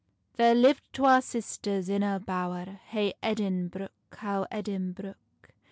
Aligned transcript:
THERE 0.37 0.55
liv'd 0.55 0.93
twa 0.93 1.21
sisters 1.21 1.87
in 1.87 2.01
a 2.01 2.19
bower, 2.19 2.79
Hey 2.87 3.13
Edinbruch, 3.21 3.91
how 4.17 4.47
Edinbruch. 4.51 5.19